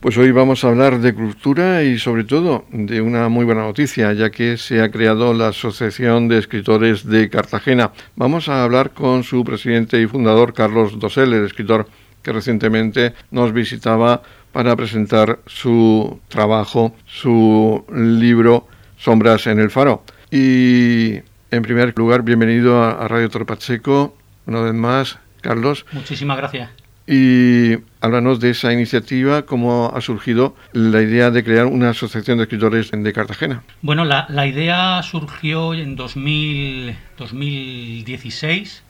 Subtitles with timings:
[0.00, 4.14] Pues hoy vamos a hablar de cultura y sobre todo de una muy buena noticia,
[4.14, 7.92] ya que se ha creado la Asociación de Escritores de Cartagena.
[8.16, 11.86] Vamos a hablar con su presidente y fundador, Carlos Dosel, el escritor
[12.22, 20.02] que recientemente nos visitaba para presentar su trabajo, su libro Sombras en el Faro.
[20.30, 21.16] Y
[21.50, 25.84] en primer lugar, bienvenido a Radio Torpacheco, una vez más, Carlos.
[25.92, 26.79] Muchísimas gracias
[27.12, 32.44] y háblanos de esa iniciativa, cómo ha surgido la idea de crear una asociación de
[32.44, 33.64] escritores de Cartagena.
[33.82, 38.84] Bueno, la, la idea surgió en 2000, 2016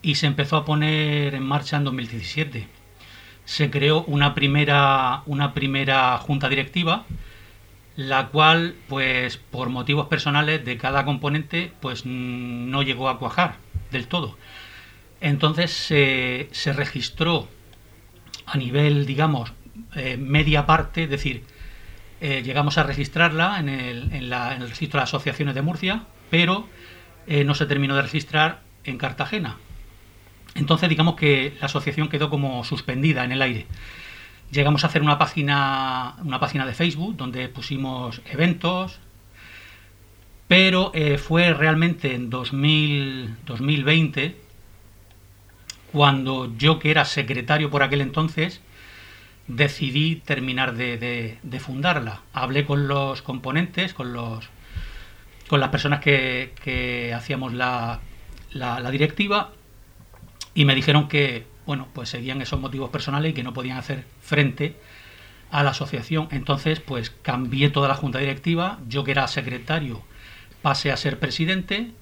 [0.00, 2.68] y se empezó a poner en marcha en 2017.
[3.44, 7.04] Se creó una primera, una primera junta directiva,
[7.96, 13.56] la cual, pues por motivos personales de cada componente, pues no llegó a cuajar
[13.90, 14.36] del todo
[15.20, 17.48] entonces se registró
[18.46, 19.52] a nivel, digamos,
[19.94, 21.44] eh, media parte, es decir,
[22.20, 26.66] eh, llegamos a registrarla en el, en, la, el, registro de asociaciones de Murcia, pero
[27.26, 29.56] eh, no se terminó de registrar en Cartagena.
[30.54, 33.66] Entonces, digamos que la asociación quedó como suspendida en el aire.
[34.50, 38.98] Llegamos a hacer una página, una página de Facebook donde pusimos eventos,
[40.48, 44.47] pero fue realmente en 2000, 2020
[45.92, 48.60] cuando yo, que era secretario por aquel entonces,
[49.48, 52.20] decidí terminar de, fundarla.
[52.32, 54.48] Hablé con los componentes, con los
[55.48, 58.00] con las personas que, hacíamos la,
[58.52, 59.52] la, directiva
[60.52, 64.04] y me dijeron que bueno pues seguían esos motivos personales y que no podían hacer
[64.20, 64.76] frente
[65.50, 66.28] a la asociación.
[66.32, 70.02] Entonces pues cambié toda la junta directiva, yo que era secretario
[70.60, 71.92] pasé a ser presidente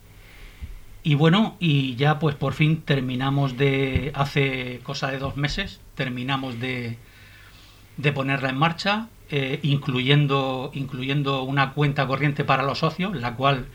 [1.07, 6.59] y bueno, y ya pues por fin terminamos de, hace cosa de dos meses, terminamos
[6.59, 6.99] de,
[7.97, 13.67] de ponerla en marcha, eh, incluyendo, incluyendo una cuenta corriente para los socios, la cual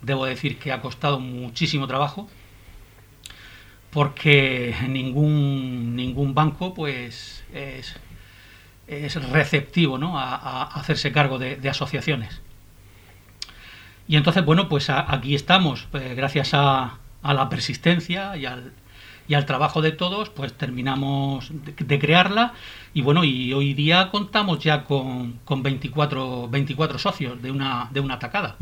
[0.00, 2.28] debo decir que ha costado muchísimo trabajo,
[3.92, 7.94] porque ningún, ningún banco pues es,
[8.88, 10.18] es receptivo ¿no?
[10.18, 12.42] a, hacerse cargo de asociaciones.
[14.08, 18.72] Y entonces, bueno, pues aquí estamos, pues, gracias a, la persistencia y al,
[19.28, 22.54] y al trabajo de todos, pues terminamos de, crearla
[22.94, 28.00] y bueno, y hoy día contamos ya con, con 24, 24 socios de una, de
[28.00, 28.56] una atacada.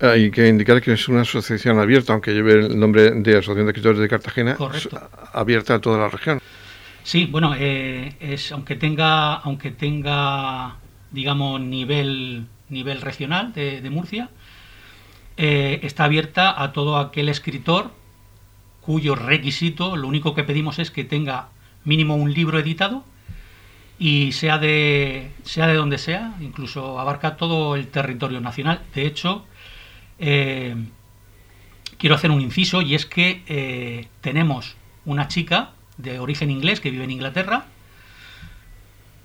[0.00, 3.72] Hay que indicar que es una asociación abierta, aunque lleve el nombre de Asociación de
[3.72, 4.56] Escritores de Cartagena,
[5.32, 6.40] abierta a toda la región.
[7.02, 10.76] Sí, bueno, eh, es aunque tenga, aunque tenga,
[11.10, 14.30] digamos, nivel, nivel regional de, de Murcia,
[15.36, 17.90] eh, está abierta a todo aquel escritor
[18.80, 21.48] cuyo requisito, lo único que pedimos es que tenga
[21.84, 23.04] mínimo un libro editado
[23.98, 28.82] y sea de, sea de donde sea, incluso abarca todo el territorio nacional.
[28.94, 29.46] De hecho,
[30.18, 30.74] eh,
[31.98, 36.90] quiero hacer un inciso y es que eh, tenemos una chica de origen inglés que
[36.90, 37.66] vive en Inglaterra,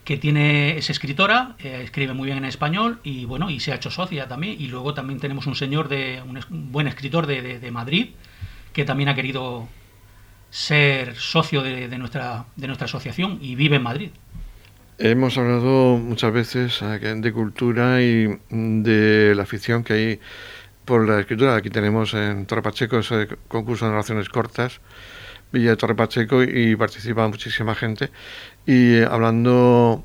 [0.10, 3.76] que tiene, es escritora, eh, escribe muy bien en español y bueno, y se ha
[3.76, 4.60] hecho socia también.
[4.60, 8.08] Y luego también tenemos un señor de, un, buen escritor de, de, Madrid,
[8.74, 9.68] que también ha querido
[10.50, 14.10] ser socio de, nuestra, de nuestra asociación y vive en Madrid.
[14.98, 20.20] Hemos hablado muchas veces de cultura y de la afición que hay
[20.86, 21.56] por la escritura.
[21.56, 24.82] Aquí tenemos en Torre Pacheco ese concurso de narraciones cortas,
[25.52, 28.10] Villa de Torre Pacheco, y participa muchísima gente.
[28.70, 30.04] Y hablando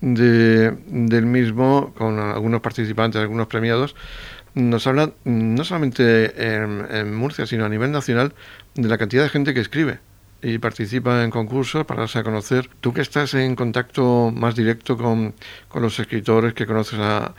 [0.00, 3.96] de, del mismo, con algunos participantes, algunos premiados,
[4.54, 8.32] nos hablan no solamente en, Murcia, sino a nivel nacional,
[8.76, 9.98] de la cantidad de gente que escribe
[10.42, 12.70] y participa en concursos para darse a conocer.
[12.80, 15.34] Tú que estás en contacto más directo con,
[15.66, 17.34] con los escritores, que conoces a,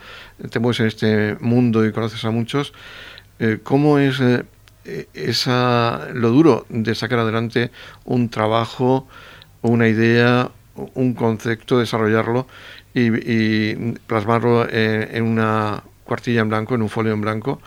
[0.50, 2.74] te mueves en este mundo y conoces a muchos,
[3.40, 4.44] eh, ¿cómo es eh,
[5.14, 7.72] esa, lo duro de sacar adelante
[8.04, 9.08] un trabajo,
[9.62, 12.48] una idea, un concepto, desarrollarlo
[12.94, 13.76] y,
[14.08, 17.62] plasmarlo en, una cuartilla en blanco, en un folio en blanco.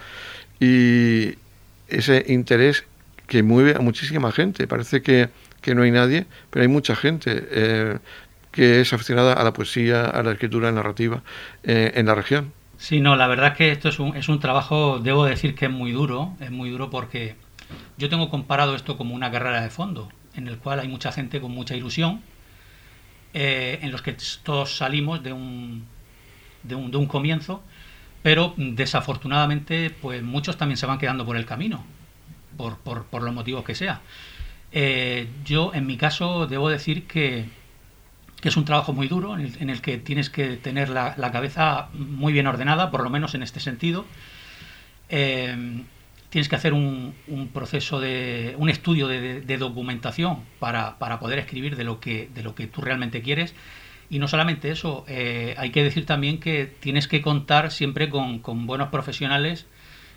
[0.61, 1.35] Y
[1.88, 2.85] ese interés
[3.27, 4.67] que mueve a muchísima gente.
[4.67, 5.29] Parece que,
[5.75, 7.99] no hay nadie, pero hay mucha gente eh,
[8.50, 11.23] que es aficionada a la poesía, a la escritura narrativa
[11.62, 12.55] eh, en la región.
[12.79, 15.67] Sí, no, la verdad es que esto es un, es un trabajo, debo decir que
[15.67, 17.35] es muy duro, es muy duro porque
[17.99, 21.41] yo tengo comparado esto como una carrera de fondo, en el cual hay mucha gente
[21.41, 22.23] con mucha ilusión,
[23.35, 25.85] eh, en los que todos salimos de un,
[26.63, 27.63] de un, de un comienzo,
[28.23, 31.85] pero desafortunadamente pues muchos también se van quedando por el camino,
[32.57, 34.01] por, por, por los motivos que sea.
[34.73, 37.47] Eh, yo en mi caso debo decir que
[38.41, 42.33] que es un trabajo muy duro en el, que tienes que tener la, cabeza muy
[42.33, 44.05] bien ordenada, por lo menos en este sentido.
[45.09, 45.83] Eh,
[46.31, 47.15] tienes que hacer un,
[47.53, 52.67] proceso de un estudio de, documentación para, poder escribir de lo que de lo que
[52.67, 53.55] tú realmente quieres.
[54.11, 58.43] Y no solamente eso eh, hay que decir también que tienes que contar siempre con,
[58.67, 59.67] buenos profesionales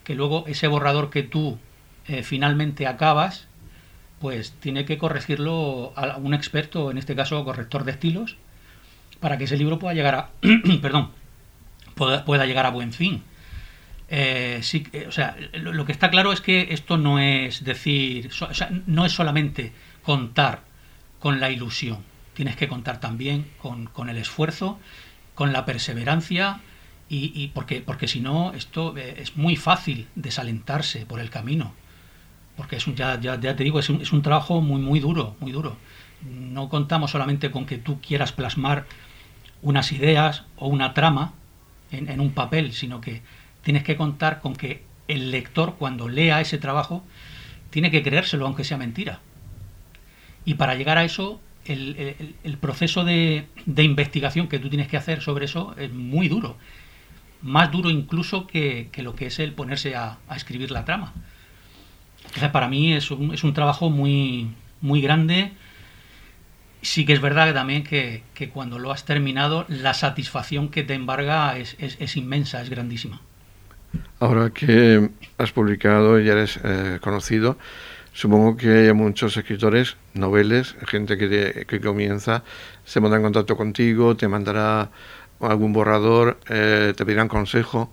[0.03, 1.59] que luego ese borrador que tú
[2.07, 3.47] eh, finalmente acabas
[4.19, 8.37] pues tiene que corregirlo a un experto en este caso corrector de estilos
[9.19, 10.29] para que ese libro pueda llegar a
[10.81, 11.11] perdón
[11.95, 13.23] pueda llegar a buen fin
[14.13, 18.29] eh, sí, o sea, lo, que está claro es que esto no es decir,
[18.85, 19.71] no es solamente
[20.03, 20.65] contar
[21.21, 21.99] con la ilusión,
[22.33, 24.77] tienes que contar también con, el esfuerzo,
[25.33, 26.59] con la perseverancia
[27.07, 31.73] y, porque, porque si no, esto eh, es muy fácil desalentarse por el camino,
[32.57, 35.37] porque es un, ya, ya, te digo, es un, es un trabajo muy, muy duro,
[35.39, 35.77] muy duro.
[36.21, 38.87] No contamos solamente con que tú quieras plasmar
[39.61, 41.33] unas ideas o una trama
[41.91, 43.21] en un papel, sino que
[43.63, 47.03] tienes que contar con que el lector cuando lea ese trabajo
[47.69, 49.19] tiene que creérselo aunque sea mentira.
[50.45, 55.45] Y para llegar a eso, el, proceso de, investigación que tú tienes que hacer sobre
[55.45, 56.57] eso es muy duro.
[57.41, 61.13] Más duro incluso que, lo que es el ponerse a, escribir la trama.
[62.51, 65.51] Para mí es un, es un trabajo muy, muy grande.
[66.81, 68.23] Sí que es verdad también que,
[68.53, 73.21] cuando lo has terminado, la satisfacción que te embarga es inmensa, es grandísima.
[74.21, 75.09] Ahora que
[75.39, 77.57] has publicado y eres eh, conocido,
[78.13, 82.43] supongo que hay muchos escritores, noveles, gente que, que comienza,
[82.85, 84.91] se pondrá en contacto contigo, te mandará
[85.39, 87.91] algún borrador, eh, te pedirán consejo.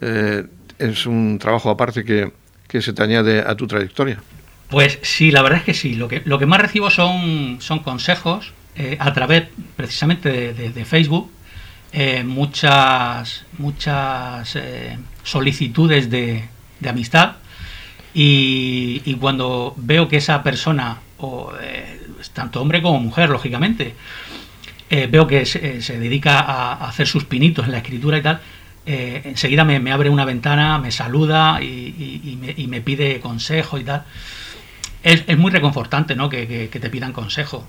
[0.00, 0.44] Eh,
[0.80, 2.32] es un trabajo aparte que,
[2.80, 4.20] se te añade a tu trayectoria.
[4.70, 5.94] Pues sí, la verdad es que sí.
[5.94, 8.54] Lo que, lo que más recibo son, son consejos
[8.98, 9.44] a través
[9.76, 11.30] precisamente de Facebook
[11.92, 16.44] eh, muchas, muchas eh, solicitudes de,
[16.88, 17.36] amistad
[18.14, 22.00] y, cuando veo que esa persona, o, eh,
[22.32, 23.94] tanto hombre como mujer, lógicamente,
[24.88, 28.40] veo que se, dedica a, hacer sus pinitos en la escritura y tal,
[28.86, 34.04] enseguida me, abre una ventana, me saluda y, me, pide consejo y tal.
[35.02, 36.28] Es, muy reconfortante ¿no?
[36.28, 37.66] que, te pidan consejo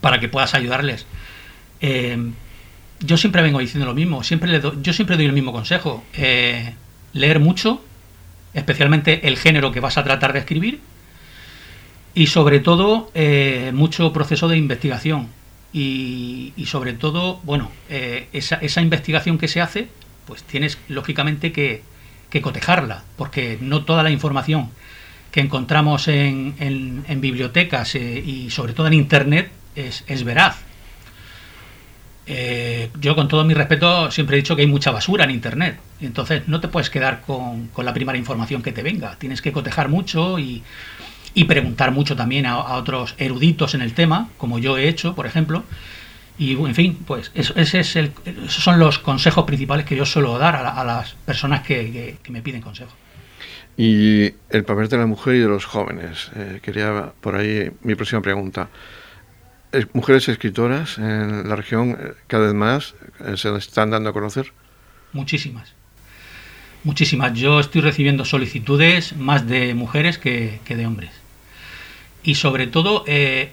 [0.00, 1.06] para que puedas ayudarles
[3.04, 6.04] yo siempre vengo diciendo lo mismo, siempre le yo siempre doy el mismo consejo.
[6.14, 6.74] Eh,
[7.12, 7.82] leer mucho,
[8.54, 10.80] especialmente el género que vas a tratar de escribir,
[12.14, 15.28] y sobre todo eh, mucho proceso de investigación.
[15.76, 19.88] Y, sobre todo, bueno, eh, esa, esa, investigación que se hace,
[20.24, 21.82] pues tienes lógicamente que,
[22.42, 24.70] cotejarla, porque no toda la información
[25.32, 26.54] que encontramos en,
[27.20, 30.56] bibliotecas y sobre todo en Internet es, es veraz.
[32.26, 35.78] Eh, yo con todo mi respeto siempre he dicho que hay mucha basura en Internet.
[36.00, 39.16] Entonces no te puedes quedar con, la primera información que te venga.
[39.18, 40.62] Tienes que cotejar mucho y,
[41.46, 45.64] preguntar mucho también a, otros eruditos en el tema, como yo he hecho, por ejemplo.
[46.36, 50.36] Y en fin, pues ese es el, esos son los consejos principales que yo suelo
[50.36, 52.92] dar a, las personas que, me piden consejo.
[53.76, 56.30] Y el papel de la mujer y de los jóvenes.
[56.36, 58.68] Eh, quería por ahí mi próxima pregunta
[59.92, 62.94] mujeres escritoras en la región eh, cada vez más
[63.24, 64.52] eh, se están dando a conocer?
[65.12, 65.72] Muchísimas.
[66.82, 67.32] Muchísimas.
[67.34, 71.10] Yo estoy recibiendo solicitudes más de mujeres que, de hombres.
[72.22, 73.50] Y sobre todo, eh,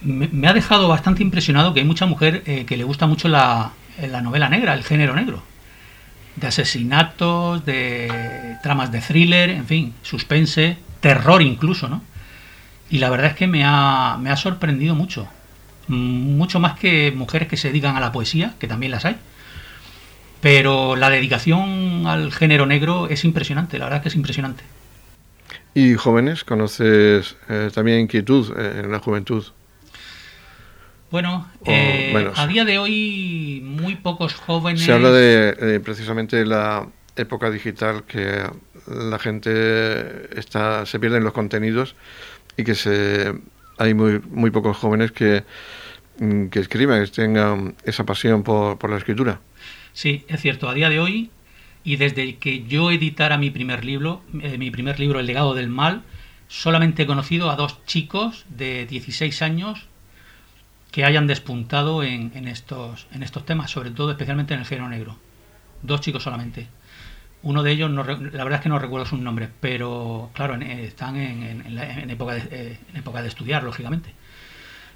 [0.00, 4.20] me, ha dejado bastante impresionado que hay mucha mujer que le gusta mucho la, la
[4.20, 5.42] novela negra, el género negro.
[6.36, 12.02] De asesinatos, de tramas de thriller, en fin, suspense, terror incluso, ¿no?
[12.90, 15.28] Y la verdad es que me ha, me ha sorprendido mucho.
[15.88, 19.16] Mucho más que mujeres que se dedican a la poesía, que también las hay.
[20.40, 24.64] Pero la dedicación al género negro es impresionante, la verdad es que es impresionante.
[25.74, 26.44] ¿Y jóvenes?
[26.44, 29.44] ¿Conoces eh, también inquietud eh, en la juventud?
[31.10, 34.82] Bueno, eh, a día de hoy muy pocos jóvenes...
[34.82, 38.44] Se habla de precisamente la época digital que
[38.86, 41.94] la gente está se pierden los contenidos
[42.58, 43.32] y que se,
[43.78, 45.44] hay muy, muy pocos jóvenes que,
[46.18, 49.40] mm, que escriban, que tengan esa pasión por, por la escritura.
[49.92, 50.68] Sí, es cierto.
[50.68, 51.30] A día de hoy,
[51.84, 55.68] y desde que yo editara mi primer libro, eh, mi primer libro, El legado del
[55.68, 56.02] mal,
[56.48, 59.86] solamente he conocido a dos chicos de 16 años
[60.90, 64.88] que hayan despuntado en, en, estos, en estos temas, sobre todo especialmente en el género
[64.88, 65.16] negro.
[65.82, 66.66] Dos chicos solamente.
[67.42, 71.16] Uno de ellos, no, la verdad es que no recuerdo su nombre, pero claro, están
[71.16, 74.12] en, época de, eh, en época de estudiar, lógicamente.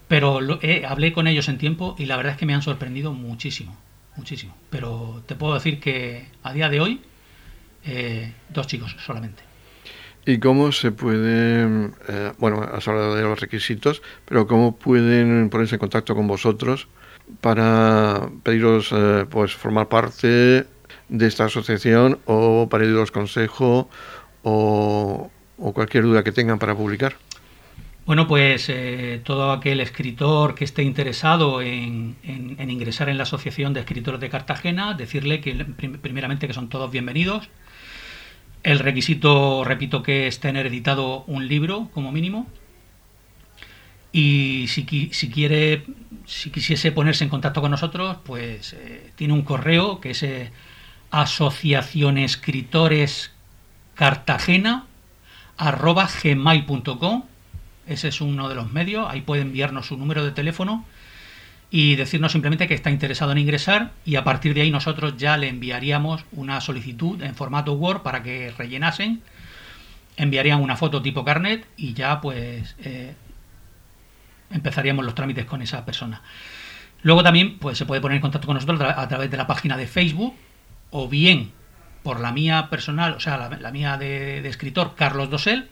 [0.09, 0.41] Pero
[0.89, 3.77] hablé con ellos en tiempo y la verdad es que me han sorprendido muchísimo,
[4.17, 4.57] muchísimo.
[4.71, 7.01] Pero te puedo decir que a día de hoy,
[7.85, 9.43] eh, dos chicos solamente.
[10.25, 15.77] ¿Y cómo se pueden, eh, bueno, has hablado de los requisitos, pero cómo pueden ponerse
[15.77, 16.89] en contacto con vosotros
[17.41, 20.67] para pediros eh, pues formar parte
[21.12, 23.88] de esta asociación o para pediros consejo
[24.42, 27.14] o, cualquier duda que tengan para publicar?
[28.07, 32.16] Bueno, pues eh, todo aquel escritor que esté interesado en,
[32.59, 35.54] ingresar en la Asociación de Escritores de Cartagena, decirle que
[36.00, 37.49] primeramente que son todos bienvenidos.
[38.64, 42.49] El requisito, repito, que es tener editado un libro como mínimo.
[44.12, 45.85] Y si, si quiere,
[46.26, 50.50] si quisiese ponerse en contacto con nosotros, pues eh, tiene un correo que es eh,
[51.12, 53.31] asociación escritores
[53.95, 54.87] cartagena
[55.59, 57.25] arroba gmail.com
[57.87, 60.85] ese es uno de los medios ahí puede enviarnos su número de teléfono
[61.71, 65.37] y decirnos simplemente que está interesado en ingresar y a partir de ahí nosotros ya
[65.37, 69.23] le enviaríamos una solicitud en formato Word para que rellenasen
[70.16, 73.14] enviarían una foto tipo carnet y ya pues eh,
[74.50, 76.23] empezaríamos los trámites con esa persona.
[77.02, 79.76] Luego también pues se puede poner en contacto con nosotros a través de la página
[79.76, 80.35] de Facebook
[80.93, 81.51] o bien
[82.03, 85.69] por la mía personal, o sea, la, mía de, escritor, Carlos Dosel,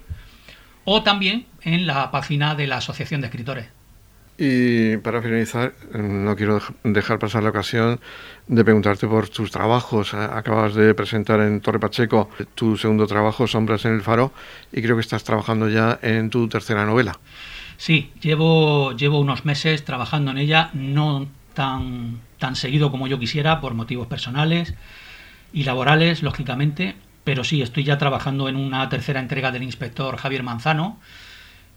[0.84, 3.68] o también en la página de la Asociación de Escritores.
[4.38, 8.00] Y para finalizar, no quiero dejar pasar la ocasión
[8.46, 10.14] de preguntarte por tus trabajos.
[10.14, 14.32] Acabas de presentar en Torre Pacheco tu segundo trabajo, Sombras en el Faro,
[14.72, 17.18] y creo que estás trabajando ya en tu tercera novela.
[17.76, 23.60] Sí, llevo, llevo unos meses trabajando en ella, no tan, tan seguido como yo quisiera,
[23.60, 24.74] por motivos personales
[25.52, 30.42] y laborales, lógicamente, pero sí, estoy ya trabajando en una tercera entrega del inspector Javier
[30.42, 30.98] Manzano.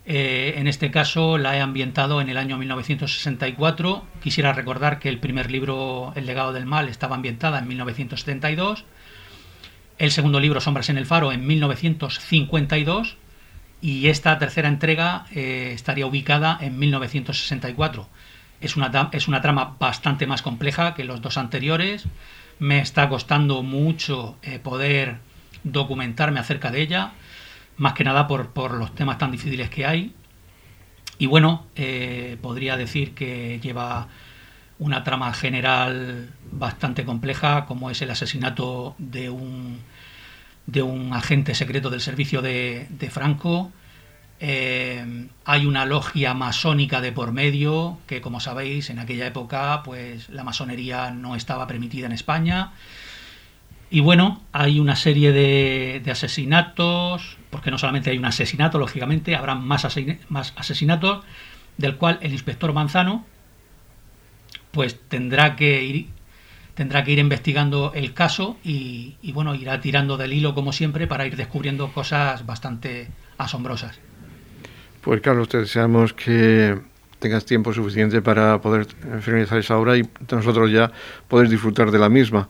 [0.05, 4.05] Eh, en este caso la he ambientado en el año 1964.
[4.21, 8.85] Quisiera recordar que el primer libro, El legado del mal, estaba ambientada en 1972.
[9.97, 13.17] El segundo libro, Sombras en el faro, en 1952.
[13.81, 18.07] Y esta tercera entrega eh, estaría ubicada en 1964.
[18.61, 22.07] Es una, es una trama bastante más compleja que los dos anteriores
[22.59, 25.17] me está costando mucho eh, poder
[25.63, 27.13] documentarme acerca de ella,
[27.77, 30.13] más que nada por, los temas tan difíciles que hay.
[31.17, 34.07] Y bueno, eh, podría decir que lleva
[34.79, 39.79] una trama general bastante compleja, como es el asesinato de un,
[40.65, 43.71] de un agente secreto del servicio de, de Franco,
[44.45, 50.27] eh, hay una logia masónica de por medio, que como sabéis, en aquella época, pues
[50.27, 52.73] la masonería no estaba permitida en España.
[53.89, 59.55] Y bueno, hay una serie de, asesinatos, porque no solamente hay un asesinato, lógicamente, habrá
[59.55, 59.87] más,
[60.27, 61.23] más asesinatos,
[61.77, 63.25] del cual el inspector Manzano,
[64.71, 66.09] pues tendrá que ir
[66.73, 71.07] tendrá que ir investigando el caso y, y, bueno, irá tirando del hilo como siempre
[71.07, 73.99] para ir descubriendo cosas bastante asombrosas.
[75.03, 76.77] Pues Carlos, te deseamos que
[77.19, 78.87] tengas tiempo suficiente para poder
[79.19, 80.91] finalizar esa obra y nosotros ya
[81.27, 82.47] poder disfrutar de la misma.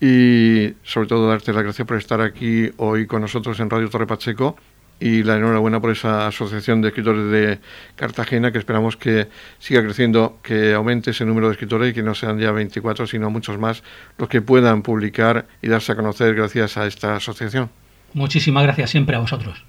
[0.00, 4.06] Y sobre todo darte las gracias por estar aquí hoy con nosotros en Radio Torre
[4.06, 4.56] Pacheco
[4.98, 7.60] y la enhorabuena por esa asociación de escritores de
[7.94, 9.28] Cartagena que esperamos que
[9.60, 13.30] siga creciendo, que aumente ese número de escritores y que no sean ya 24, sino
[13.30, 13.84] muchos más
[14.18, 17.70] los que puedan publicar y darse a conocer gracias a esta asociación.
[18.12, 19.64] Muchísimas gracias siempre a vosotros.